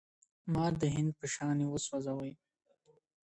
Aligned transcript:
مـا 0.51 0.65
د 0.79 0.83
هـنــدو 0.95 1.17
پــــه 1.19 1.27
شــــانـي 1.33 1.65
وســــوځـوی. 1.67 2.31